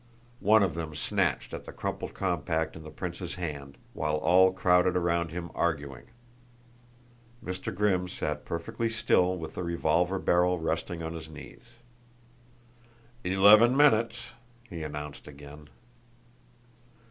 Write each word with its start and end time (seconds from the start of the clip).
One 0.39 0.63
of 0.63 0.73
them 0.73 0.95
snatched 0.95 1.53
at 1.53 1.65
the 1.65 1.71
crumpled 1.71 2.15
compact 2.15 2.75
in 2.75 2.81
the 2.81 2.89
prince's 2.89 3.35
hand, 3.35 3.77
while 3.93 4.15
all 4.15 4.51
crowded 4.51 4.97
around 4.97 5.29
him 5.29 5.51
arguing. 5.53 6.05
Mr. 7.45 7.71
Grimm 7.71 8.07
sat 8.07 8.43
perfectly 8.43 8.89
still 8.89 9.37
with 9.37 9.53
the 9.53 9.61
revolver 9.61 10.17
barrel 10.17 10.57
resting 10.57 11.03
on 11.03 11.13
his 11.13 11.29
knees. 11.29 11.61
"Eleven 13.23 13.77
minutes!" 13.77 14.31
he 14.67 14.81
announced 14.81 15.27
again. 15.27 15.69